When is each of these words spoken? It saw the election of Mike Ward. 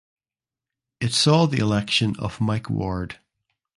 It 0.99 1.13
saw 1.13 1.45
the 1.45 1.59
election 1.59 2.15
of 2.17 2.41
Mike 2.41 2.71
Ward. 2.71 3.19